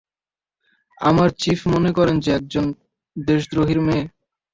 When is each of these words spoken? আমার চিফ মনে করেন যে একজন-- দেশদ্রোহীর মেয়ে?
আমার 1.01 1.29
চিফ 1.39 1.59
মনে 1.67 1.91
করেন 1.97 2.15
যে 2.19 2.29
একজন-- 2.31 2.75
দেশদ্রোহীর 3.27 3.79
মেয়ে? 3.81 4.03